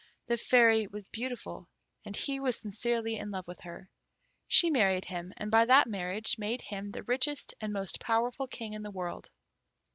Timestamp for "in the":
8.73-8.89